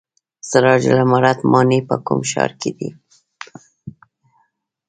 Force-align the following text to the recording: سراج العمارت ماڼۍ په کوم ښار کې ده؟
سراج 0.49 0.83
العمارت 0.91 1.39
ماڼۍ 1.51 1.79
په 1.89 1.95
کوم 2.05 2.19
ښار 2.31 2.51
کې 2.61 2.71
ده؟ 2.77 2.89